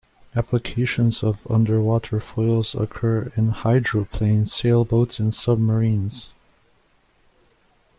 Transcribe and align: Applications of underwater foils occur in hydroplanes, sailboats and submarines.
Applications 0.35 1.21
of 1.23 1.45
underwater 1.47 2.19
foils 2.19 2.73
occur 2.73 3.31
in 3.37 3.49
hydroplanes, 3.49 4.51
sailboats 4.51 5.19
and 5.19 5.31
submarines. 5.31 6.31